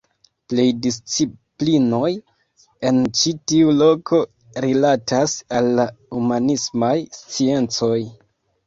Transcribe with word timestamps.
Plej 0.51 0.63
disciplinoj 0.85 2.09
en 2.91 3.03
ĉi 3.19 3.35
tiu 3.53 3.77
loko 3.83 4.23
rilatas 4.67 5.39
al 5.61 5.71
la 5.83 5.89
humanismaj 6.19 6.95
sciencoj. 7.23 7.97